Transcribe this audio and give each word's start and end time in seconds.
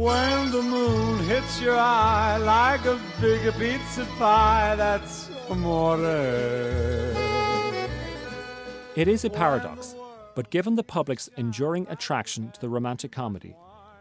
When 0.00 0.50
the 0.50 0.62
moon 0.62 1.18
hits 1.26 1.60
your 1.60 1.76
eye 1.76 2.38
like 2.38 2.86
a 2.86 2.98
big 3.20 3.52
pizza 3.58 4.06
pie, 4.18 4.74
that's 4.74 5.28
amore. 5.50 5.98
It 8.96 9.08
is 9.08 9.26
a 9.26 9.28
paradox, 9.28 9.94
but 10.34 10.48
given 10.48 10.74
the 10.74 10.82
public's 10.82 11.28
enduring 11.36 11.86
attraction 11.90 12.50
to 12.52 12.60
the 12.62 12.70
romantic 12.70 13.12
comedy, 13.12 13.54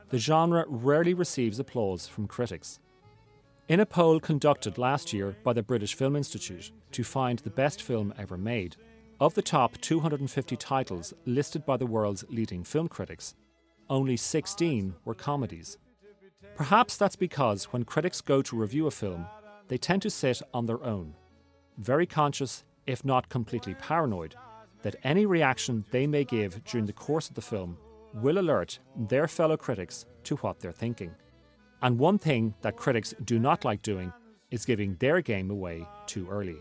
the 0.07 0.17
genre 0.17 0.63
rarely 0.69 1.13
receives 1.13 1.59
applause 1.59 2.07
from 2.07 2.27
critics. 2.27 2.79
In 3.67 3.81
a 3.81 3.85
poll 3.85 4.21
conducted 4.21 4.77
last 4.77 5.11
year 5.11 5.35
by 5.43 5.51
the 5.51 5.63
British 5.63 5.95
Film 5.95 6.15
Institute 6.15 6.71
to 6.93 7.03
find 7.03 7.39
the 7.39 7.49
best 7.49 7.81
film 7.81 8.13
ever 8.17 8.37
made, 8.37 8.77
of 9.19 9.33
the 9.33 9.41
top 9.41 9.77
250 9.81 10.55
titles 10.55 11.13
listed 11.25 11.65
by 11.65 11.75
the 11.75 11.85
world's 11.85 12.23
leading 12.29 12.63
film 12.63 12.87
critics, 12.87 13.35
only 13.89 14.15
16 14.15 14.95
were 15.03 15.13
comedies. 15.13 15.77
Perhaps 16.59 16.97
that's 16.97 17.15
because 17.15 17.71
when 17.71 17.85
critics 17.85 18.19
go 18.19 18.41
to 18.41 18.57
review 18.57 18.87
a 18.87 18.91
film, 18.91 19.25
they 19.69 19.77
tend 19.77 20.01
to 20.01 20.09
sit 20.09 20.41
on 20.53 20.65
their 20.65 20.83
own, 20.83 21.15
very 21.77 22.05
conscious, 22.05 22.65
if 22.85 23.05
not 23.05 23.29
completely 23.29 23.75
paranoid, 23.75 24.35
that 24.81 24.97
any 25.05 25.25
reaction 25.25 25.85
they 25.91 26.05
may 26.05 26.25
give 26.25 26.61
during 26.65 26.85
the 26.85 26.91
course 26.91 27.29
of 27.29 27.35
the 27.35 27.41
film 27.41 27.77
will 28.13 28.39
alert 28.39 28.77
their 29.07 29.25
fellow 29.25 29.55
critics 29.55 30.05
to 30.25 30.35
what 30.35 30.59
they're 30.59 30.73
thinking. 30.73 31.15
And 31.81 31.97
one 31.97 32.17
thing 32.17 32.53
that 32.61 32.75
critics 32.75 33.13
do 33.23 33.39
not 33.39 33.63
like 33.63 33.81
doing 33.81 34.11
is 34.51 34.65
giving 34.65 34.95
their 34.95 35.21
game 35.21 35.51
away 35.51 35.87
too 36.07 36.27
early. 36.29 36.57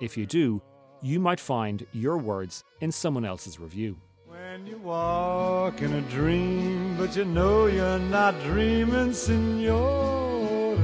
If 0.00 0.16
you 0.16 0.26
do, 0.26 0.60
you 1.00 1.20
might 1.20 1.38
find 1.38 1.86
your 1.92 2.18
words 2.18 2.64
in 2.80 2.90
someone 2.90 3.24
else's 3.24 3.60
review. 3.60 4.00
When 4.56 4.66
you 4.66 4.78
walk 4.78 5.82
in 5.82 5.92
a 5.92 6.00
dream, 6.00 6.96
but 6.96 7.14
you 7.14 7.26
know 7.26 7.66
you're 7.66 7.98
not 7.98 8.34
dreaming, 8.42 9.12
signore. 9.12 10.78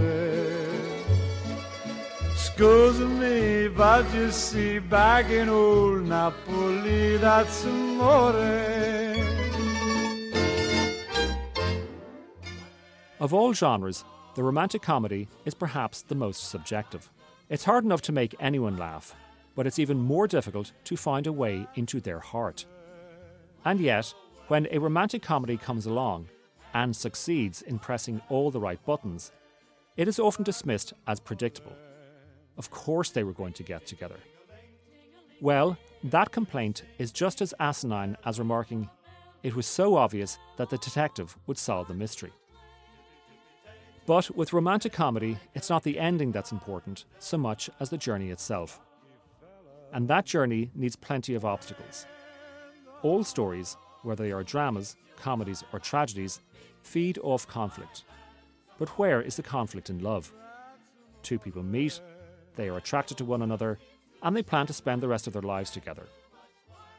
Scusa 2.34 3.08
me, 3.18 3.68
but 3.68 4.12
you 4.12 4.30
see, 4.30 4.78
back 4.78 5.30
in 5.30 5.48
old 5.48 6.06
Napoli, 6.06 7.16
that's 7.16 7.64
amore. 7.64 8.34
Of 13.20 13.32
all 13.32 13.54
genres, 13.54 14.04
the 14.34 14.42
romantic 14.42 14.82
comedy 14.82 15.28
is 15.46 15.54
perhaps 15.54 16.02
the 16.02 16.14
most 16.14 16.50
subjective. 16.50 17.08
It's 17.48 17.64
hard 17.64 17.86
enough 17.86 18.02
to 18.02 18.12
make 18.12 18.34
anyone 18.38 18.76
laugh, 18.76 19.14
but 19.54 19.66
it's 19.66 19.78
even 19.78 19.98
more 19.98 20.28
difficult 20.28 20.72
to 20.84 20.94
find 20.98 21.26
a 21.26 21.32
way 21.32 21.66
into 21.74 22.02
their 22.02 22.20
heart. 22.20 22.66
And 23.64 23.80
yet, 23.80 24.12
when 24.48 24.66
a 24.70 24.78
romantic 24.78 25.22
comedy 25.22 25.56
comes 25.56 25.86
along 25.86 26.28
and 26.74 26.94
succeeds 26.94 27.62
in 27.62 27.78
pressing 27.78 28.20
all 28.28 28.50
the 28.50 28.60
right 28.60 28.84
buttons, 28.84 29.32
it 29.96 30.08
is 30.08 30.18
often 30.18 30.42
dismissed 30.42 30.92
as 31.06 31.20
predictable. 31.20 31.76
Of 32.58 32.70
course, 32.70 33.10
they 33.10 33.24
were 33.24 33.32
going 33.32 33.52
to 33.54 33.62
get 33.62 33.86
together. 33.86 34.16
Well, 35.40 35.76
that 36.04 36.32
complaint 36.32 36.84
is 36.98 37.12
just 37.12 37.40
as 37.40 37.54
asinine 37.58 38.16
as 38.24 38.38
remarking, 38.38 38.88
it 39.42 39.54
was 39.56 39.66
so 39.66 39.96
obvious 39.96 40.38
that 40.56 40.70
the 40.70 40.78
detective 40.78 41.36
would 41.46 41.58
solve 41.58 41.88
the 41.88 41.94
mystery. 41.94 42.32
But 44.06 44.34
with 44.36 44.52
romantic 44.52 44.92
comedy, 44.92 45.38
it's 45.54 45.70
not 45.70 45.82
the 45.82 45.98
ending 45.98 46.32
that's 46.32 46.52
important 46.52 47.04
so 47.18 47.38
much 47.38 47.70
as 47.80 47.90
the 47.90 47.98
journey 47.98 48.30
itself. 48.30 48.80
And 49.92 50.08
that 50.08 50.26
journey 50.26 50.70
needs 50.74 50.96
plenty 50.96 51.34
of 51.34 51.44
obstacles. 51.44 52.06
All 53.02 53.24
stories, 53.24 53.76
whether 54.02 54.24
they 54.24 54.32
are 54.32 54.42
dramas, 54.42 54.96
comedies, 55.16 55.64
or 55.72 55.78
tragedies, 55.78 56.40
feed 56.82 57.18
off 57.22 57.46
conflict. 57.46 58.04
But 58.78 58.88
where 58.98 59.20
is 59.20 59.36
the 59.36 59.42
conflict 59.42 59.90
in 59.90 60.02
love? 60.02 60.32
Two 61.22 61.38
people 61.38 61.62
meet, 61.62 62.00
they 62.56 62.68
are 62.68 62.76
attracted 62.76 63.16
to 63.18 63.24
one 63.24 63.42
another, 63.42 63.78
and 64.22 64.36
they 64.36 64.42
plan 64.42 64.66
to 64.66 64.72
spend 64.72 65.02
the 65.02 65.08
rest 65.08 65.26
of 65.26 65.32
their 65.32 65.42
lives 65.42 65.70
together. 65.70 66.06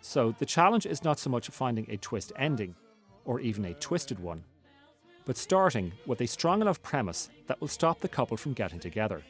So 0.01 0.35
the 0.39 0.45
challenge 0.45 0.85
is 0.85 1.03
not 1.03 1.19
so 1.19 1.29
much 1.29 1.47
finding 1.47 1.85
a 1.89 1.97
twist 1.97 2.33
ending, 2.37 2.75
or 3.25 3.39
even 3.39 3.65
a 3.65 3.73
twisted 3.75 4.19
one, 4.19 4.43
but 5.25 5.37
starting 5.37 5.93
with 6.05 6.19
a 6.21 6.27
strong 6.27 6.61
enough 6.61 6.81
premise 6.81 7.29
that 7.47 7.59
will 7.61 7.69
stop 7.69 8.01
the 8.01 8.09
couple 8.09 8.35
from 8.35 8.53
getting 8.53 8.79
together. 8.79 9.21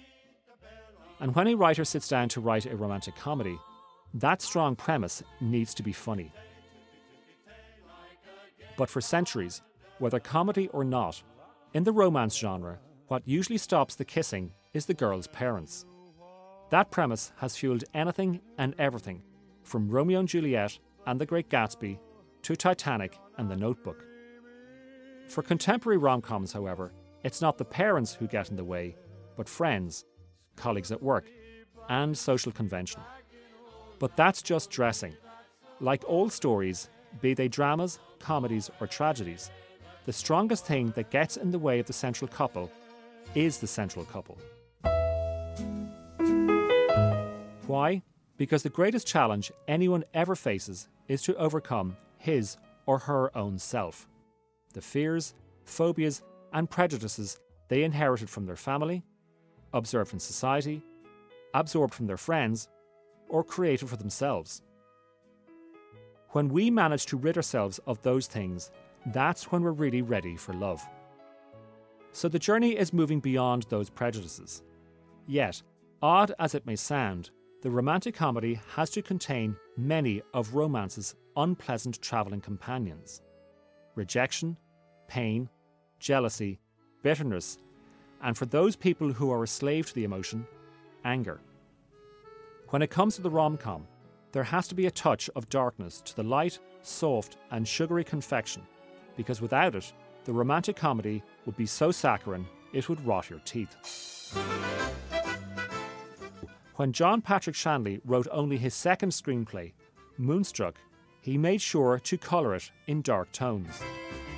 And 1.19 1.35
when 1.35 1.47
a 1.47 1.55
writer 1.55 1.85
sits 1.85 2.07
down 2.07 2.29
to 2.29 2.41
write 2.41 2.65
a 2.65 2.75
romantic 2.75 3.15
comedy, 3.15 3.57
that 4.15 4.41
strong 4.41 4.75
premise 4.75 5.23
needs 5.39 5.73
to 5.75 5.83
be 5.83 5.93
funny. 5.93 6.31
But 8.77 8.89
for 8.89 9.01
centuries, 9.01 9.61
whether 9.99 10.19
comedy 10.19 10.67
or 10.69 10.83
not, 10.83 11.21
in 11.73 11.83
the 11.83 11.91
romance 11.91 12.35
genre, 12.37 12.79
what 13.07 13.27
usually 13.27 13.57
stops 13.57 13.95
the 13.95 14.05
kissing 14.05 14.51
is 14.73 14.85
the 14.85 14.93
girl's 14.93 15.27
parents. 15.27 15.85
That 16.69 16.91
premise 16.91 17.31
has 17.37 17.55
fueled 17.55 17.83
anything 17.93 18.41
and 18.57 18.73
everything, 18.79 19.21
from 19.63 19.89
Romeo 19.89 20.19
and 20.19 20.27
Juliet 20.27 20.79
and 21.05 21.19
The 21.19 21.25
Great 21.25 21.49
Gatsby 21.49 21.99
to 22.43 22.55
Titanic 22.55 23.17
and 23.37 23.49
The 23.49 23.55
Notebook. 23.55 24.03
For 25.27 25.43
contemporary 25.43 25.97
rom 25.97 26.21
coms, 26.21 26.51
however, 26.51 26.91
it's 27.23 27.41
not 27.41 27.57
the 27.57 27.65
parents 27.65 28.13
who 28.13 28.27
get 28.27 28.49
in 28.49 28.55
the 28.55 28.65
way, 28.65 28.95
but 29.37 29.47
friends, 29.47 30.05
colleagues 30.55 30.91
at 30.91 31.01
work, 31.01 31.25
and 31.89 32.17
social 32.17 32.51
convention. 32.51 33.01
But 33.99 34.15
that's 34.15 34.41
just 34.41 34.69
dressing. 34.69 35.15
Like 35.79 36.03
old 36.07 36.31
stories, 36.33 36.89
be 37.21 37.33
they 37.33 37.47
dramas, 37.47 37.99
comedies, 38.19 38.69
or 38.79 38.87
tragedies, 38.87 39.51
the 40.05 40.13
strongest 40.13 40.65
thing 40.65 40.91
that 40.95 41.09
gets 41.09 41.37
in 41.37 41.51
the 41.51 41.59
way 41.59 41.79
of 41.79 41.85
the 41.85 41.93
central 41.93 42.27
couple 42.27 42.69
is 43.35 43.57
the 43.57 43.67
central 43.67 44.05
couple. 44.05 44.37
Why? 47.67 48.03
Because 48.37 48.63
the 48.63 48.69
greatest 48.69 49.07
challenge 49.07 49.51
anyone 49.67 50.03
ever 50.13 50.35
faces 50.35 50.89
is 51.07 51.21
to 51.23 51.35
overcome 51.37 51.95
his 52.17 52.57
or 52.85 52.99
her 52.99 53.35
own 53.37 53.57
self 53.57 54.07
the 54.73 54.81
fears, 54.81 55.35
phobias, 55.65 56.23
and 56.51 56.69
prejudices 56.69 57.39
they 57.67 57.83
inherited 57.83 58.29
from 58.29 58.45
their 58.45 58.55
family, 58.55 59.03
observed 59.71 60.13
in 60.13 60.19
society, 60.19 60.81
absorbed 61.53 61.93
from 61.93 62.07
their 62.07 62.17
friends, 62.17 62.67
or 63.29 63.43
created 63.43 63.87
for 63.87 63.97
themselves. 63.97 64.63
When 66.33 66.49
we 66.49 66.71
manage 66.71 67.05
to 67.07 67.17
rid 67.17 67.37
ourselves 67.37 67.79
of 67.85 68.01
those 68.01 68.25
things, 68.25 68.71
that's 69.13 69.51
when 69.51 69.61
we're 69.61 69.71
really 69.71 70.01
ready 70.01 70.35
for 70.35 70.53
love. 70.53 70.83
So 72.11 72.27
the 72.27 72.39
journey 72.39 72.71
is 72.71 72.91
moving 72.91 73.19
beyond 73.19 73.67
those 73.69 73.91
prejudices. 73.91 74.63
Yet, 75.27 75.61
odd 76.01 76.33
as 76.39 76.55
it 76.55 76.65
may 76.65 76.75
sound, 76.75 77.29
the 77.61 77.69
romantic 77.69 78.15
comedy 78.15 78.59
has 78.75 78.89
to 78.91 79.03
contain 79.03 79.55
many 79.77 80.23
of 80.33 80.55
romance's 80.55 81.13
unpleasant 81.37 82.01
travelling 82.01 82.41
companions 82.41 83.21
rejection, 83.95 84.57
pain, 85.07 85.47
jealousy, 85.99 86.59
bitterness, 87.03 87.59
and 88.23 88.35
for 88.35 88.47
those 88.47 88.75
people 88.75 89.13
who 89.13 89.31
are 89.31 89.43
a 89.43 89.47
slave 89.47 89.85
to 89.85 89.93
the 89.93 90.03
emotion, 90.03 90.47
anger. 91.05 91.39
When 92.69 92.81
it 92.81 92.89
comes 92.89 93.17
to 93.17 93.21
the 93.21 93.29
rom 93.29 93.55
com, 93.55 93.85
there 94.33 94.43
has 94.43 94.67
to 94.67 94.75
be 94.75 94.87
a 94.87 94.91
touch 94.91 95.29
of 95.35 95.47
darkness 95.49 96.01
to 96.01 96.15
the 96.15 96.23
light, 96.23 96.59
soft, 96.81 97.37
and 97.51 97.65
sugary 97.67 98.03
confection, 98.03 98.63
because 99.15 99.41
without 99.41 99.75
it, 99.75 99.93
the 100.25 100.33
romantic 100.33 100.75
comedy 100.75 101.23
would 101.45 101.55
be 101.55 101.67
so 101.67 101.91
saccharine 101.91 102.47
it 102.73 102.89
would 102.89 103.05
rot 103.05 103.29
your 103.29 103.39
teeth. 103.45 104.35
When 106.75 106.91
John 106.91 107.21
Patrick 107.21 107.55
Shanley 107.55 108.01
wrote 108.03 108.27
only 108.31 108.57
his 108.57 108.73
second 108.73 109.09
screenplay, 109.09 109.71
Moonstruck, 110.17 110.75
he 111.21 111.37
made 111.37 111.61
sure 111.61 111.99
to 111.99 112.17
colour 112.17 112.55
it 112.55 112.71
in 112.87 113.03
dark 113.03 113.31
tones. 113.31 113.81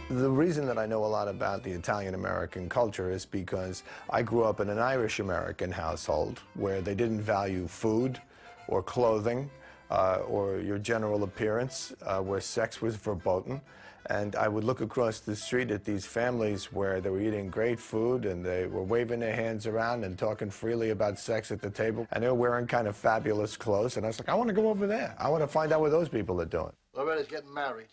The 0.10 0.30
reason 0.30 0.66
that 0.68 0.78
I 0.78 0.86
know 0.86 1.06
a 1.06 1.08
lot 1.08 1.30
about 1.30 1.64
the 1.64 1.72
Italian 1.72 2.14
American 2.14 2.68
culture 2.68 3.10
is 3.10 3.26
because 3.26 3.84
I 4.10 4.22
grew 4.22 4.44
up 4.44 4.60
in 4.60 4.70
an 4.70 4.78
Irish 4.78 5.20
American 5.20 5.72
household 5.72 6.42
where 6.54 6.82
they 6.82 6.94
didn't 6.94 7.22
value 7.22 7.68
food 7.68 8.22
or 8.68 8.84
clothing 8.84 9.50
uh, 9.90 10.20
or 10.28 10.60
your 10.60 10.78
general 10.78 11.24
appearance, 11.24 11.94
uh, 12.02 12.20
where 12.20 12.42
sex 12.42 12.82
was 12.82 12.96
verboten. 12.96 13.62
And 14.08 14.36
I 14.36 14.48
would 14.48 14.64
look 14.64 14.82
across 14.82 15.20
the 15.20 15.36
street 15.36 15.72
at 15.72 15.84
these 15.84 16.06
families 16.06 16.72
where 16.72 17.02
they 17.02 17.10
were 17.10 17.22
eating 17.22 17.50
great 17.50 17.80
food 17.80 18.26
and 18.26 18.46
they 18.46 18.68
were 18.68 18.84
waving 18.84 19.20
their 19.20 19.34
hands 19.34 19.66
around 19.66 20.04
and 20.04 20.16
talking 20.16 20.52
freely 20.52 20.92
about 20.92 21.18
sex 21.18 21.52
at 21.52 21.60
the 21.60 21.72
table. 21.72 22.08
And 22.12 22.24
they 22.24 22.28
were 22.28 22.36
wearing 22.36 22.68
kind 22.68 22.88
of 22.88 22.96
fabulous 22.96 23.58
clothes. 23.58 23.98
And 23.98 24.06
I 24.06 24.10
was 24.10 24.20
like, 24.20 24.30
I 24.30 24.36
want 24.36 24.50
to 24.50 24.54
go 24.54 24.70
over 24.70 24.86
there. 24.86 25.16
I 25.18 25.30
want 25.30 25.42
to 25.42 25.48
find 25.48 25.74
out 25.74 25.82
what 25.82 25.90
those 25.90 26.08
people 26.08 26.40
are 26.40 26.46
doing. 26.46 26.72
Loretta's 26.94 27.28
getting 27.28 27.52
married. 27.52 27.88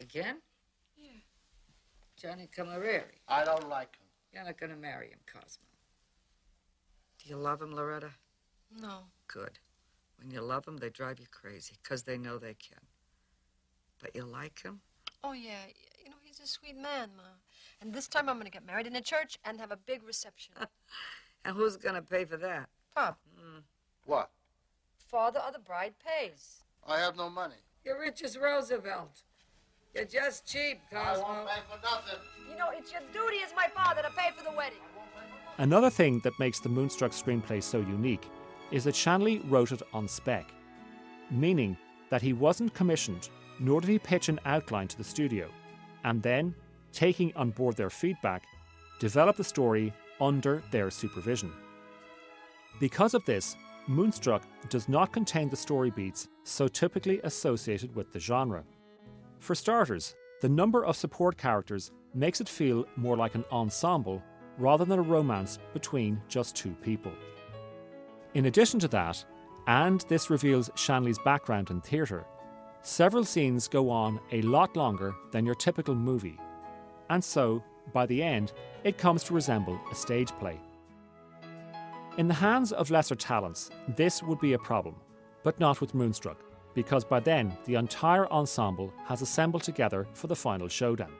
Again? 0.00 0.36
Yeah. 0.96 1.10
Johnny 2.16 2.48
Cammareri. 2.56 3.02
I 3.26 3.44
don't 3.44 3.68
like 3.68 3.96
him. 3.96 4.06
You're 4.32 4.44
not 4.44 4.58
going 4.58 4.70
to 4.70 4.78
marry 4.78 5.08
him, 5.08 5.18
Cosmo. 5.26 5.64
Do 7.22 7.28
you 7.28 7.36
love 7.36 7.60
him, 7.60 7.74
Loretta? 7.74 8.10
No. 8.80 9.00
Good. 9.26 9.58
When 10.24 10.32
you 10.32 10.40
love 10.40 10.64
them, 10.64 10.78
they 10.78 10.88
drive 10.88 11.20
you 11.20 11.26
crazy 11.30 11.74
because 11.82 12.02
they 12.02 12.16
know 12.16 12.38
they 12.38 12.54
can. 12.54 12.80
But 14.00 14.16
you 14.16 14.24
like 14.24 14.62
him? 14.62 14.80
Oh, 15.22 15.32
yeah. 15.32 15.66
You 16.02 16.10
know, 16.10 16.16
he's 16.22 16.38
He's 16.38 16.48
a 16.48 16.50
sweet 16.50 16.76
man, 16.76 17.10
Ma. 17.16 17.22
And 17.80 17.92
this 17.92 18.08
time 18.08 18.28
I'm 18.28 18.36
going 18.36 18.46
to 18.46 18.50
get 18.50 18.66
married 18.66 18.86
in 18.86 18.96
a 18.96 19.00
church 19.00 19.38
and 19.44 19.60
have 19.60 19.70
a 19.70 19.76
big 19.76 20.02
reception. 20.02 20.54
And 21.46 21.54
who's 21.54 21.76
gonna 21.76 22.00
pay 22.00 22.24
for 22.24 22.38
that? 22.38 22.70
Pop, 22.96 23.18
hmm. 23.36 23.58
What? 24.06 24.30
father 25.10 25.40
of 25.40 25.52
the 25.52 25.58
bride 25.58 25.92
pays. 26.04 26.62
I 26.88 26.98
have 26.98 27.16
no 27.16 27.28
money. 27.28 27.54
You're 27.84 28.00
rich 28.00 28.22
as 28.24 28.36
Roosevelt. 28.36 29.22
You're 29.94 30.06
just 30.06 30.46
cheap, 30.46 30.80
Cosmo. 30.90 31.24
I 31.24 31.36
won't 31.36 31.48
pay 31.48 31.60
for 31.70 31.80
nothing. 31.82 32.18
You 32.50 32.56
know, 32.56 32.70
it's 32.72 32.90
your 32.90 33.02
duty 33.12 33.42
as 33.44 33.52
my 33.54 33.68
father 33.74 34.02
to 34.02 34.10
pay 34.16 34.30
for 34.36 34.42
the 34.42 34.56
wedding. 34.56 34.78
Another 35.58 35.90
thing 35.90 36.20
that 36.24 36.32
makes 36.40 36.58
the 36.58 36.68
Moonstruck 36.68 37.12
screenplay 37.12 37.62
so 37.62 37.78
unique 37.78 38.26
is 38.70 38.84
that 38.84 38.96
Shanley 38.96 39.40
wrote 39.40 39.72
it 39.72 39.82
on 39.92 40.08
spec, 40.08 40.46
meaning 41.30 41.76
that 42.10 42.22
he 42.22 42.32
wasn't 42.32 42.74
commissioned, 42.74 43.28
nor 43.58 43.80
did 43.80 43.90
he 43.90 43.98
pitch 43.98 44.28
an 44.28 44.40
outline 44.44 44.88
to 44.88 44.98
the 44.98 45.04
studio, 45.04 45.48
and 46.04 46.22
then, 46.22 46.54
taking 46.92 47.32
on 47.34 47.50
board 47.50 47.76
their 47.76 47.90
feedback, 47.90 48.44
develop 48.98 49.36
the 49.36 49.44
story 49.44 49.92
under 50.20 50.62
their 50.70 50.90
supervision. 50.90 51.52
Because 52.80 53.14
of 53.14 53.24
this, 53.24 53.56
Moonstruck 53.86 54.42
does 54.70 54.88
not 54.88 55.12
contain 55.12 55.48
the 55.48 55.56
story 55.56 55.90
beats 55.90 56.28
so 56.42 56.68
typically 56.68 57.20
associated 57.24 57.94
with 57.94 58.12
the 58.12 58.18
genre. 58.18 58.64
For 59.40 59.54
starters, 59.54 60.14
the 60.40 60.48
number 60.48 60.84
of 60.84 60.96
support 60.96 61.36
characters 61.36 61.92
makes 62.14 62.40
it 62.40 62.48
feel 62.48 62.86
more 62.96 63.16
like 63.16 63.34
an 63.34 63.44
ensemble 63.52 64.22
rather 64.58 64.84
than 64.84 64.98
a 64.98 65.02
romance 65.02 65.58
between 65.72 66.20
just 66.28 66.56
two 66.56 66.74
people. 66.82 67.12
In 68.34 68.46
addition 68.46 68.80
to 68.80 68.88
that, 68.88 69.24
and 69.68 70.00
this 70.08 70.28
reveals 70.28 70.68
Shanley's 70.74 71.18
background 71.20 71.70
in 71.70 71.80
theatre, 71.80 72.26
several 72.82 73.24
scenes 73.24 73.68
go 73.68 73.88
on 73.88 74.20
a 74.32 74.42
lot 74.42 74.76
longer 74.76 75.14
than 75.30 75.46
your 75.46 75.54
typical 75.54 75.94
movie, 75.94 76.38
and 77.10 77.22
so, 77.22 77.62
by 77.92 78.06
the 78.06 78.20
end, 78.20 78.52
it 78.82 78.98
comes 78.98 79.22
to 79.24 79.34
resemble 79.34 79.78
a 79.90 79.94
stage 79.94 80.30
play. 80.40 80.60
In 82.18 82.26
the 82.26 82.34
hands 82.34 82.72
of 82.72 82.90
lesser 82.90 83.14
talents, 83.14 83.70
this 83.96 84.22
would 84.22 84.40
be 84.40 84.54
a 84.54 84.58
problem, 84.58 84.96
but 85.44 85.60
not 85.60 85.80
with 85.80 85.94
Moonstruck, 85.94 86.38
because 86.74 87.04
by 87.04 87.20
then 87.20 87.56
the 87.66 87.76
entire 87.76 88.26
ensemble 88.32 88.92
has 89.04 89.22
assembled 89.22 89.62
together 89.62 90.08
for 90.12 90.26
the 90.26 90.36
final 90.36 90.66
showdown. 90.66 91.12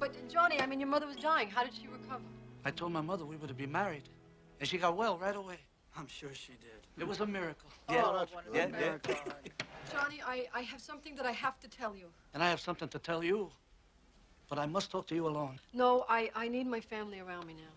But, 0.00 0.14
Johnny, 0.30 0.60
I 0.60 0.66
mean, 0.66 0.80
your 0.80 0.88
mother 0.88 1.06
was 1.06 1.16
dying. 1.16 1.48
How 1.50 1.62
did 1.62 1.74
she 1.74 1.88
recover? 1.88 2.24
I 2.64 2.70
told 2.70 2.92
my 2.92 3.02
mother 3.02 3.26
we 3.26 3.36
were 3.36 3.48
to 3.48 3.54
be 3.54 3.66
married, 3.66 4.08
and 4.60 4.68
she 4.68 4.78
got 4.78 4.96
well 4.96 5.18
right 5.18 5.36
away. 5.36 5.58
I'm 5.96 6.06
sure 6.06 6.34
she 6.34 6.52
did. 6.52 7.02
It 7.02 7.06
was 7.06 7.20
a 7.20 7.26
miracle. 7.26 7.70
Oh, 7.88 8.16
that's 8.18 8.32
what 8.32 8.44
a 8.52 8.56
yeah, 8.56 8.66
miracle. 8.66 9.14
yeah. 9.26 9.32
Johnny, 9.92 10.20
I, 10.26 10.46
I 10.52 10.62
have 10.62 10.80
something 10.80 11.14
that 11.16 11.26
I 11.26 11.32
have 11.32 11.60
to 11.60 11.68
tell 11.68 11.94
you. 11.96 12.06
And 12.32 12.42
I 12.42 12.50
have 12.50 12.60
something 12.60 12.88
to 12.88 12.98
tell 12.98 13.22
you, 13.22 13.50
but 14.48 14.58
I 14.58 14.66
must 14.66 14.90
talk 14.90 15.06
to 15.08 15.14
you 15.14 15.26
alone. 15.28 15.60
No, 15.72 16.04
I, 16.08 16.30
I 16.34 16.48
need 16.48 16.66
my 16.66 16.80
family 16.80 17.20
around 17.20 17.46
me 17.46 17.54
now. 17.54 17.72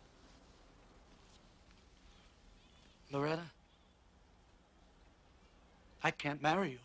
Loretta, 3.12 3.44
I 6.04 6.12
can't 6.12 6.42
marry 6.42 6.72
you. 6.72 6.80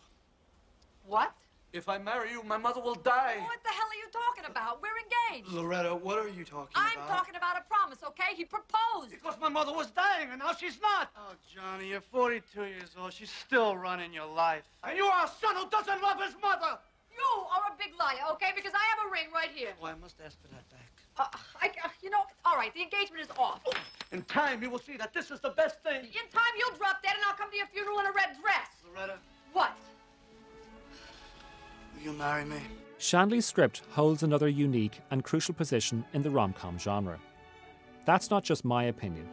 What? 1.07 1.33
If 1.73 1.89
I 1.89 1.97
marry 1.97 2.31
you, 2.31 2.43
my 2.43 2.59
mother 2.59 2.83
will 2.83 2.95
die. 2.95 3.37
What 3.41 3.63
the 3.65 3.71
hell 3.71 3.89
are 3.89 3.97
you 3.97 4.09
talking 4.13 4.45
about? 4.51 4.83
We're 4.83 4.93
engaged. 5.01 5.49
Loretta, 5.55 5.95
what 5.95 6.19
are 6.19 6.29
you 6.29 6.45
talking 6.45 6.77
about? 6.77 6.93
I'm 6.93 7.09
talking 7.09 7.35
about 7.35 7.57
a 7.57 7.63
promise, 7.65 7.99
okay? 8.09 8.37
He 8.37 8.45
proposed. 8.45 9.11
Because 9.11 9.41
my 9.41 9.49
mother 9.49 9.73
was 9.73 9.91
dying, 9.91 10.29
and 10.31 10.39
now 10.41 10.53
she's 10.53 10.79
not. 10.83 11.11
Oh, 11.17 11.33
Johnny, 11.49 11.89
you're 11.89 12.03
42 12.03 12.65
years 12.65 12.91
old. 13.01 13.15
She's 13.15 13.31
still 13.31 13.75
running 13.75 14.13
your 14.13 14.27
life. 14.27 14.65
And 14.85 14.99
you 14.99 15.07
are 15.07 15.25
a 15.25 15.29
son 15.41 15.57
who 15.57 15.69
doesn't 15.71 16.03
love 16.03 16.21
his 16.21 16.35
mother. 16.43 16.77
You 17.09 17.25
are 17.41 17.73
a 17.73 17.77
big 17.79 17.97
liar, 17.99 18.29
okay? 18.33 18.53
Because 18.55 18.73
I 18.75 18.85
have 18.93 19.09
a 19.09 19.11
ring 19.11 19.33
right 19.33 19.51
here. 19.55 19.73
Oh, 19.83 19.87
I 19.87 19.95
must 19.95 20.17
ask 20.25 20.37
for 20.43 20.49
that 20.49 20.69
back. 20.69 20.93
Uh, 21.17 21.25
I, 21.61 21.69
uh, 21.85 21.89
you 22.03 22.11
know, 22.11 22.25
all 22.45 22.57
right, 22.57 22.73
the 22.75 22.83
engagement 22.83 23.23
is 23.23 23.29
off. 23.39 23.63
In 24.13 24.21
time, 24.23 24.63
you 24.63 24.69
will 24.69 24.79
see 24.79 24.99
that 24.99 25.15
this 25.15 25.31
is 25.31 25.41
the 25.41 25.51
best 25.51 25.83
thing. 25.83 26.05
In 26.05 26.27
time, 26.33 26.53
you'll 26.59 26.77
drop 26.77 27.03
dead, 27.03 27.13
and 27.17 27.25
I'll 27.27 27.37
come 27.37 27.51
to 27.51 27.57
your 27.57 27.67
funeral 27.73 27.99
in 28.01 28.07
a 28.07 28.13
red 28.13 28.37
dress. 28.41 28.69
Loretta, 28.93 29.17
What? 29.55 29.73
You 32.03 32.13
marry 32.13 32.45
me? 32.45 32.59
Shanley's 32.99 33.47
script 33.47 33.83
holds 33.91 34.23
another 34.23 34.49
unique 34.49 35.01
and 35.11 35.25
crucial 35.25 35.55
position 35.55 36.05
in 36.13 36.23
the 36.23 36.31
rom 36.31 36.53
com 36.53 36.79
genre. 36.79 37.19
That's 38.05 38.31
not 38.31 38.45
just 38.45 38.65
my 38.65 38.85
opinion, 38.85 39.29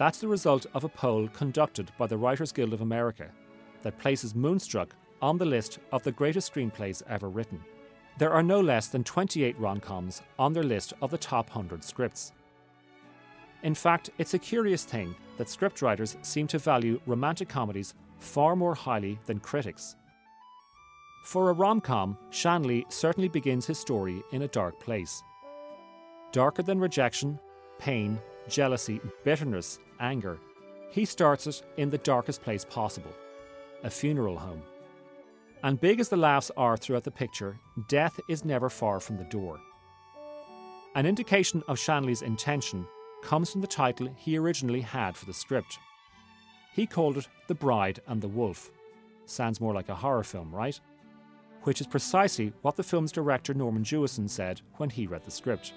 that's 0.00 0.18
the 0.18 0.28
result 0.28 0.64
of 0.72 0.84
a 0.84 0.88
poll 0.88 1.28
conducted 1.28 1.92
by 1.98 2.06
the 2.06 2.16
Writers 2.16 2.52
Guild 2.52 2.72
of 2.72 2.80
America 2.80 3.30
that 3.82 3.98
places 3.98 4.34
Moonstruck 4.34 4.94
on 5.20 5.36
the 5.36 5.44
list 5.44 5.78
of 5.92 6.02
the 6.02 6.12
greatest 6.12 6.52
screenplays 6.52 7.02
ever 7.06 7.28
written. 7.28 7.62
There 8.16 8.32
are 8.32 8.42
no 8.42 8.60
less 8.60 8.86
than 8.88 9.04
28 9.04 9.58
rom 9.58 9.78
coms 9.78 10.22
on 10.38 10.54
their 10.54 10.62
list 10.62 10.94
of 11.02 11.10
the 11.10 11.18
top 11.18 11.50
100 11.50 11.84
scripts. 11.84 12.32
In 13.62 13.74
fact, 13.74 14.08
it's 14.16 14.32
a 14.32 14.38
curious 14.38 14.84
thing 14.84 15.14
that 15.36 15.48
scriptwriters 15.48 16.16
seem 16.24 16.46
to 16.46 16.58
value 16.58 16.98
romantic 17.04 17.50
comedies 17.50 17.92
far 18.18 18.56
more 18.56 18.74
highly 18.74 19.18
than 19.26 19.38
critics. 19.38 19.96
For 21.22 21.50
a 21.50 21.52
rom 21.52 21.80
com, 21.80 22.16
Shanley 22.30 22.86
certainly 22.88 23.28
begins 23.28 23.66
his 23.66 23.78
story 23.78 24.22
in 24.32 24.42
a 24.42 24.48
dark 24.48 24.80
place. 24.80 25.22
Darker 26.32 26.62
than 26.62 26.80
rejection, 26.80 27.38
pain, 27.78 28.18
jealousy, 28.48 29.00
bitterness, 29.24 29.78
anger, 30.00 30.38
he 30.90 31.04
starts 31.04 31.46
it 31.46 31.62
in 31.76 31.90
the 31.90 31.98
darkest 31.98 32.42
place 32.42 32.64
possible 32.64 33.12
a 33.82 33.88
funeral 33.88 34.38
home. 34.38 34.62
And 35.62 35.80
big 35.80 36.00
as 36.00 36.10
the 36.10 36.16
laughs 36.16 36.50
are 36.56 36.76
throughout 36.76 37.04
the 37.04 37.10
picture, 37.10 37.58
death 37.88 38.20
is 38.28 38.44
never 38.44 38.68
far 38.68 39.00
from 39.00 39.16
the 39.16 39.24
door. 39.24 39.58
An 40.94 41.06
indication 41.06 41.62
of 41.66 41.78
Shanley's 41.78 42.20
intention 42.20 42.86
comes 43.22 43.50
from 43.50 43.62
the 43.62 43.66
title 43.66 44.14
he 44.18 44.36
originally 44.36 44.82
had 44.82 45.16
for 45.16 45.24
the 45.24 45.32
script. 45.32 45.78
He 46.74 46.86
called 46.86 47.16
it 47.16 47.28
The 47.48 47.54
Bride 47.54 48.00
and 48.06 48.20
the 48.20 48.28
Wolf. 48.28 48.70
Sounds 49.24 49.60
more 49.60 49.72
like 49.72 49.88
a 49.88 49.94
horror 49.94 50.24
film, 50.24 50.54
right? 50.54 50.78
Which 51.64 51.80
is 51.80 51.86
precisely 51.86 52.52
what 52.62 52.76
the 52.76 52.82
film's 52.82 53.12
director 53.12 53.52
Norman 53.54 53.84
Jewison 53.84 54.28
said 54.28 54.60
when 54.78 54.90
he 54.90 55.06
read 55.06 55.24
the 55.24 55.30
script. 55.30 55.72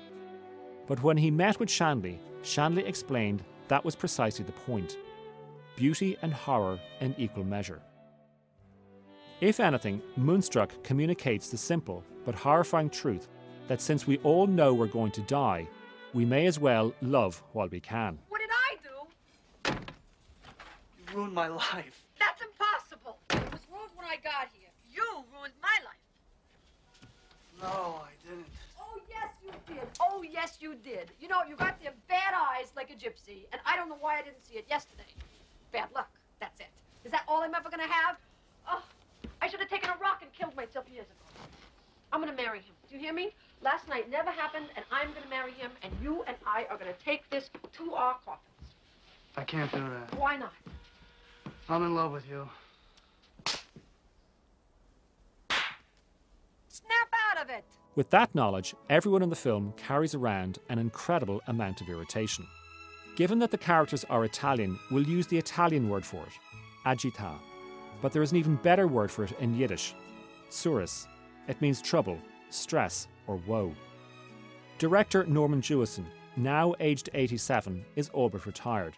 But 0.88 1.04
when 1.04 1.18
he 1.18 1.32
met 1.32 1.60
with 1.60 1.70
Shanley, 1.70 2.20
Shanley 2.42 2.86
explained 2.86 3.44
that 3.68 3.84
was 3.84 3.96
precisely 3.96 4.46
the 4.46 4.52
point 4.52 4.98
beauty 5.76 6.16
and 6.22 6.32
horror 6.34 6.80
in 7.02 7.16
equal 7.18 7.44
measure. 7.44 7.82
If 9.42 9.60
anything, 9.60 10.02
Moonstruck 10.16 10.84
communicates 10.84 11.50
the 11.50 11.58
simple 11.58 12.04
but 12.26 12.36
horrifying 12.36 12.90
truth 12.90 13.28
that 13.68 13.82
since 13.82 14.06
we 14.08 14.18
all 14.20 14.48
know 14.48 14.74
we're 14.74 14.88
going 14.88 15.12
to 15.14 15.22
die, 15.22 15.68
we 16.14 16.26
may 16.26 16.46
as 16.46 16.60
well 16.60 16.94
love 17.02 17.42
while 17.54 17.68
we 17.68 17.80
can. 17.80 18.20
What 18.30 18.40
did 18.42 18.50
I 18.52 19.72
do? 19.74 19.76
You 21.12 21.18
ruined 21.18 21.34
my 21.34 21.48
life. 21.74 22.06
That's 22.20 22.42
impossible. 22.42 23.18
It 23.32 23.52
was 23.52 23.62
ruined 23.72 23.92
when 23.96 24.06
I 24.08 24.18
got 24.24 24.50
here. 24.54 24.70
You 24.94 25.24
ruined 25.36 25.54
my 25.62 25.78
life. 25.84 27.10
No, 27.62 28.02
I 28.04 28.12
didn't. 28.30 28.46
Oh, 28.80 29.00
yes, 29.10 29.30
you 29.44 29.52
did. 29.68 29.88
Oh, 30.00 30.24
yes, 30.24 30.58
you 30.74 30.80
did. 30.92 31.12
You 31.20 31.28
know, 31.28 31.42
you 31.48 31.56
got 31.56 31.80
the 31.80 31.92
bad 32.08 32.34
eyes 32.34 32.72
like 32.76 32.90
a 32.90 32.94
gypsy, 32.94 33.46
and 33.52 33.62
I 33.66 33.76
don't 33.76 33.90
know 33.90 33.98
why 34.00 34.18
I 34.18 34.22
didn't 34.24 34.42
see 34.42 34.56
it 34.56 34.66
yesterday. 34.70 35.04
Bad 35.72 35.90
luck. 35.94 36.10
That's 36.40 36.60
it. 36.60 36.68
Is 37.06 37.12
that 37.12 37.24
all 37.28 37.42
I'm 37.42 37.54
ever 37.54 37.70
to 37.70 37.78
have? 37.78 38.18
Oh, 38.68 38.84
I 39.42 39.48
should 39.48 39.60
have 39.60 39.70
taken 39.70 39.90
a 39.90 39.98
rock 40.02 40.20
and 40.22 40.32
killed 40.34 40.56
myself 40.56 40.86
years 40.92 41.06
ago. 41.06 41.48
I'm 42.12 42.26
to 42.26 42.34
marry 42.34 42.60
him. 42.60 42.74
Do 42.90 42.96
you 42.96 43.02
hear 43.02 43.14
me? 43.14 43.34
Last 43.62 43.88
night 43.88 44.10
never 44.10 44.30
happened, 44.30 44.66
and 44.76 44.86
I'm 44.92 45.10
to 45.14 45.30
marry 45.30 45.52
him, 45.52 45.72
and 45.84 45.92
you 46.02 46.24
and 46.28 46.36
I 46.46 46.66
are 46.70 46.78
to 46.78 46.94
take 47.04 47.30
this 47.30 47.50
to 47.78 47.94
our 47.94 48.16
coffins. 48.26 48.76
I 49.38 49.44
can't 49.44 49.72
do 49.72 49.80
that. 49.80 50.18
Why 50.20 50.38
not? 50.38 50.54
I'm 51.70 51.84
in 51.84 51.96
love 51.96 52.12
with 52.12 52.28
you. 52.30 52.48
Snap 56.68 57.10
out 57.32 57.44
of 57.44 57.50
it. 57.50 57.64
With 57.96 58.10
that 58.10 58.34
knowledge, 58.34 58.74
everyone 58.90 59.22
in 59.22 59.30
the 59.30 59.36
film 59.36 59.72
carries 59.78 60.16
around 60.16 60.58
an 60.70 60.80
incredible 60.80 61.42
amount 61.46 61.80
of 61.80 61.90
irritation. 61.90 62.48
Given 63.16 63.38
that 63.40 63.52
the 63.52 63.58
characters 63.58 64.04
are 64.10 64.26
Italian, 64.26 64.80
we'll 64.90 65.08
use 65.08 65.28
the 65.28 65.38
Italian 65.38 65.88
word 65.90 66.04
for 66.04 66.24
it, 66.26 66.34
agita. 66.88 67.38
But 68.02 68.12
there 68.12 68.24
is 68.24 68.32
an 68.32 68.38
even 68.38 68.56
better 68.56 68.88
word 68.88 69.12
for 69.12 69.26
it 69.26 69.34
in 69.40 69.56
Yiddish, 69.56 69.94
tsuris. 70.50 71.06
It 71.48 71.62
means 71.62 71.84
trouble, 71.84 72.18
stress, 72.50 73.08
or 73.28 73.36
woe. 73.46 73.76
Director 74.80 75.24
Norman 75.26 75.62
Jewison, 75.62 76.06
now 76.36 76.74
aged 76.80 77.12
87, 77.14 77.86
is 77.96 78.10
all 78.10 78.28
but 78.28 78.48
retired. 78.48 78.96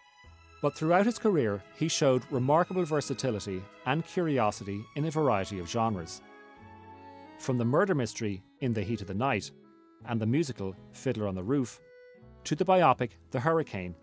But 0.62 0.74
throughout 0.74 1.04
his 1.04 1.18
career, 1.18 1.62
he 1.76 1.88
showed 1.88 2.24
remarkable 2.30 2.86
versatility 2.86 3.62
and 3.84 4.06
curiosity 4.06 4.82
in 4.96 5.04
a 5.04 5.10
variety 5.10 5.58
of 5.58 5.68
genres. 5.68 6.22
From 7.38 7.58
the 7.58 7.64
murder 7.64 7.94
mystery 7.94 8.42
In 8.60 8.72
the 8.72 8.82
Heat 8.82 9.02
of 9.02 9.06
the 9.06 9.14
Night 9.14 9.50
and 10.06 10.20
the 10.20 10.26
musical 10.26 10.74
Fiddler 10.92 11.28
on 11.28 11.34
the 11.34 11.42
Roof, 11.42 11.80
to 12.44 12.56
the 12.56 12.64
biopic 12.64 13.10
The 13.30 13.40
Hurricane 13.40 13.94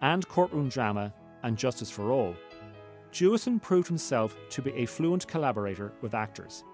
and 0.00 0.26
courtroom 0.26 0.68
drama 0.68 1.12
and 1.42 1.58
Justice 1.58 1.90
for 1.90 2.10
All, 2.10 2.34
Jewison 3.12 3.60
proved 3.60 3.88
himself 3.88 4.34
to 4.50 4.62
be 4.62 4.72
a 4.72 4.86
fluent 4.86 5.26
collaborator 5.28 5.92
with 6.00 6.14
actors. 6.14 6.64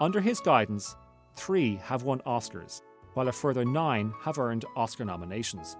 Under 0.00 0.20
his 0.20 0.40
guidance, 0.40 0.96
three 1.34 1.76
have 1.76 2.02
won 2.02 2.20
Oscars, 2.26 2.82
while 3.14 3.28
a 3.28 3.32
further 3.32 3.64
nine 3.64 4.12
have 4.20 4.38
earned 4.38 4.64
Oscar 4.76 5.04
nominations. 5.04 5.76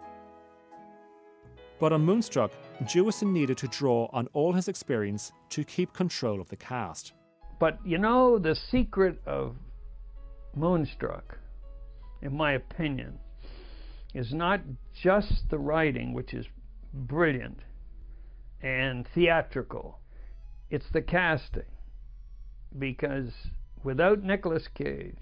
But 1.78 1.92
on 1.92 2.04
Moonstruck, 2.04 2.52
Jewison 2.84 3.32
needed 3.32 3.58
to 3.58 3.68
draw 3.68 4.08
on 4.12 4.28
all 4.32 4.52
his 4.52 4.68
experience 4.68 5.32
to 5.50 5.64
keep 5.64 5.92
control 5.92 6.40
of 6.40 6.48
the 6.48 6.56
cast. 6.56 7.12
But 7.58 7.78
you 7.84 7.98
know, 7.98 8.38
the 8.38 8.54
secret 8.54 9.20
of 9.26 9.56
Moonstruck, 10.54 11.38
in 12.22 12.36
my 12.36 12.52
opinion, 12.52 13.18
is 14.14 14.32
not 14.32 14.60
just 15.02 15.50
the 15.50 15.58
writing, 15.58 16.14
which 16.14 16.32
is 16.32 16.46
brilliant 16.92 17.60
and 18.64 19.06
theatrical, 19.14 19.98
it's 20.70 20.86
the 20.92 21.02
casting. 21.02 21.62
Because 22.76 23.30
without 23.84 24.22
Nicolas 24.22 24.66
Cage, 24.74 25.16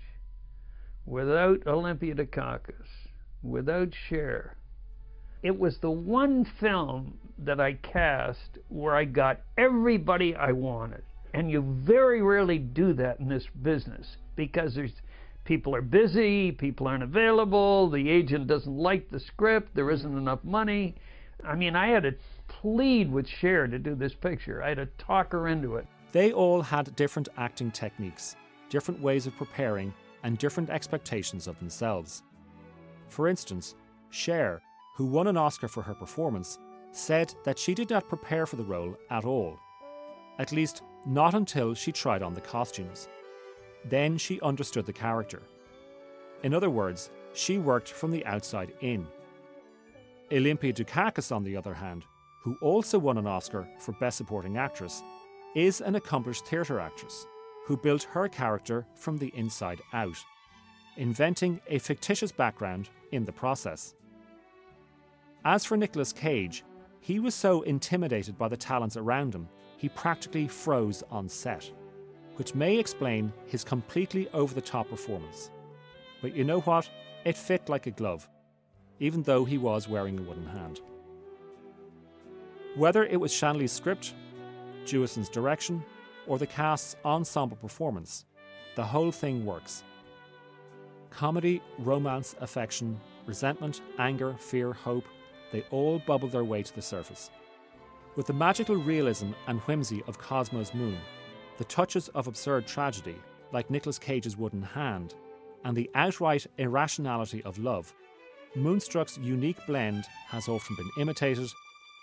without 1.04 1.66
Olympia 1.66 2.14
Dukakis, 2.14 3.08
without 3.42 3.88
Cher, 4.08 4.56
it 5.42 5.58
was 5.58 5.78
the 5.78 5.90
one 5.90 6.46
film 6.60 7.18
that 7.38 7.60
I 7.60 7.74
cast 7.74 8.58
where 8.68 8.94
I 8.94 9.04
got 9.04 9.40
everybody 9.58 10.36
I 10.36 10.52
wanted. 10.52 11.02
And 11.34 11.50
you 11.50 11.62
very 11.62 12.22
rarely 12.22 12.58
do 12.58 12.92
that 12.94 13.20
in 13.20 13.28
this 13.28 13.46
business 13.62 14.16
because 14.36 14.74
there's 14.74 15.02
people 15.44 15.74
are 15.74 15.82
busy, 15.82 16.52
people 16.52 16.86
aren't 16.86 17.02
available, 17.02 17.88
the 17.88 18.08
agent 18.08 18.46
doesn't 18.46 18.76
like 18.76 19.10
the 19.10 19.20
script, 19.20 19.74
there 19.74 19.90
isn't 19.90 20.16
enough 20.16 20.44
money. 20.44 20.94
I 21.44 21.54
mean, 21.56 21.74
I 21.74 21.88
had 21.88 22.04
to 22.04 22.14
plead 22.48 23.10
with 23.10 23.26
Cher 23.26 23.66
to 23.66 23.78
do 23.78 23.94
this 23.94 24.14
picture. 24.14 24.62
I 24.62 24.68
had 24.68 24.76
to 24.78 24.86
talk 24.98 25.32
her 25.32 25.48
into 25.48 25.76
it. 25.76 25.86
They 26.12 26.32
all 26.32 26.62
had 26.62 26.94
different 26.94 27.28
acting 27.36 27.70
techniques, 27.70 28.36
different 28.68 29.00
ways 29.00 29.26
of 29.26 29.36
preparing, 29.36 29.92
and 30.22 30.38
different 30.38 30.70
expectations 30.70 31.48
of 31.48 31.58
themselves. 31.58 32.22
For 33.08 33.26
instance, 33.26 33.74
Cher, 34.10 34.62
who 34.96 35.06
won 35.06 35.26
an 35.26 35.36
Oscar 35.36 35.68
for 35.68 35.82
her 35.82 35.94
performance, 35.94 36.58
said 36.92 37.34
that 37.44 37.58
she 37.58 37.74
did 37.74 37.90
not 37.90 38.08
prepare 38.08 38.46
for 38.46 38.56
the 38.56 38.64
role 38.64 38.96
at 39.10 39.24
all. 39.24 39.58
At 40.38 40.52
least, 40.52 40.82
not 41.06 41.34
until 41.34 41.74
she 41.74 41.92
tried 41.92 42.22
on 42.22 42.34
the 42.34 42.40
costumes. 42.40 43.08
Then 43.84 44.16
she 44.16 44.40
understood 44.40 44.86
the 44.86 44.92
character. 44.92 45.42
In 46.42 46.54
other 46.54 46.70
words, 46.70 47.10
she 47.32 47.58
worked 47.58 47.88
from 47.88 48.10
the 48.10 48.24
outside 48.26 48.72
in. 48.80 49.06
Olympia 50.32 50.72
Dukakis, 50.72 51.34
on 51.34 51.44
the 51.44 51.56
other 51.56 51.74
hand, 51.74 52.04
who 52.40 52.56
also 52.60 52.98
won 52.98 53.18
an 53.18 53.26
Oscar 53.26 53.68
for 53.78 53.92
Best 53.92 54.16
Supporting 54.16 54.56
Actress, 54.56 55.02
is 55.54 55.80
an 55.80 55.94
accomplished 55.94 56.46
theatre 56.46 56.80
actress 56.80 57.26
who 57.66 57.76
built 57.76 58.04
her 58.04 58.28
character 58.28 58.86
from 58.94 59.18
the 59.18 59.32
inside 59.36 59.80
out, 59.92 60.16
inventing 60.96 61.60
a 61.68 61.78
fictitious 61.78 62.32
background 62.32 62.88
in 63.12 63.24
the 63.24 63.32
process. 63.32 63.94
As 65.44 65.64
for 65.64 65.76
Nicolas 65.76 66.12
Cage, 66.12 66.64
he 67.00 67.18
was 67.18 67.34
so 67.34 67.62
intimidated 67.62 68.38
by 68.38 68.48
the 68.48 68.56
talents 68.56 68.96
around 68.96 69.34
him, 69.34 69.48
he 69.82 69.88
practically 69.88 70.46
froze 70.46 71.02
on 71.10 71.28
set, 71.28 71.68
which 72.36 72.54
may 72.54 72.78
explain 72.78 73.32
his 73.46 73.64
completely 73.64 74.28
over 74.32 74.54
the 74.54 74.60
top 74.60 74.88
performance. 74.88 75.50
But 76.20 76.36
you 76.36 76.44
know 76.44 76.60
what? 76.60 76.88
It 77.24 77.36
fit 77.36 77.68
like 77.68 77.88
a 77.88 77.90
glove, 77.90 78.28
even 79.00 79.24
though 79.24 79.44
he 79.44 79.58
was 79.58 79.88
wearing 79.88 80.20
a 80.20 80.22
wooden 80.22 80.46
hand. 80.46 80.80
Whether 82.76 83.04
it 83.06 83.18
was 83.18 83.32
Shanley's 83.32 83.72
script, 83.72 84.14
Jewison's 84.84 85.28
direction, 85.28 85.82
or 86.28 86.38
the 86.38 86.46
cast's 86.46 86.94
ensemble 87.04 87.56
performance, 87.56 88.24
the 88.76 88.84
whole 88.84 89.10
thing 89.10 89.44
works. 89.44 89.82
Comedy, 91.10 91.60
romance, 91.80 92.36
affection, 92.40 93.00
resentment, 93.26 93.80
anger, 93.98 94.36
fear, 94.38 94.72
hope, 94.72 95.06
they 95.50 95.64
all 95.72 95.98
bubble 95.98 96.28
their 96.28 96.44
way 96.44 96.62
to 96.62 96.72
the 96.72 96.80
surface. 96.80 97.32
With 98.14 98.26
the 98.26 98.34
magical 98.34 98.76
realism 98.76 99.30
and 99.46 99.60
whimsy 99.60 100.02
of 100.06 100.18
Cosmo's 100.18 100.74
Moon, 100.74 100.98
the 101.56 101.64
touches 101.64 102.08
of 102.08 102.26
absurd 102.26 102.66
tragedy, 102.66 103.16
like 103.52 103.70
Nicolas 103.70 103.98
Cage's 103.98 104.36
wooden 104.36 104.62
hand, 104.62 105.14
and 105.64 105.74
the 105.74 105.90
outright 105.94 106.46
irrationality 106.58 107.42
of 107.44 107.58
love, 107.58 107.94
Moonstruck's 108.54 109.16
unique 109.16 109.66
blend 109.66 110.04
has 110.28 110.46
often 110.46 110.76
been 110.76 110.90
imitated 110.98 111.48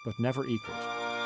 but 0.03 0.19
never 0.19 0.47
equalled. 0.47 1.18